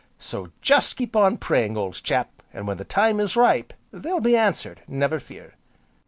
[0.17, 4.35] So just keep on praying, old chap, and when the time is ripe, they'll be
[4.35, 5.53] answered, never fear."